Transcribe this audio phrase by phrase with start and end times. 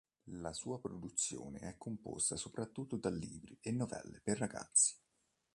[0.41, 4.95] La sua produzione è composta soprattutto da libri e novelle per ragazzi.